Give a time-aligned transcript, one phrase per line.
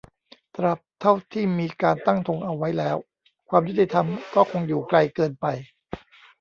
[0.55, 2.97] ตราบเท่าที่มีการตั้งธงเอาไว้แล้ว
[3.49, 5.45] ความยุติธรรมก็คงอยู่ไกลเกินไป